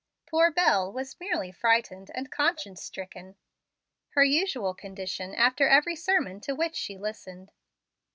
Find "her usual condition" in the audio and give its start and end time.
4.15-5.35